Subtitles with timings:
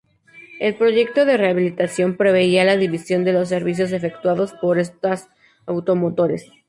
[0.59, 5.29] El proyecto de rehabilitación preveía la división de los servicios efectuados por estas
[5.67, 6.51] automotores.